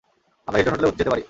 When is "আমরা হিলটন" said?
0.47-0.73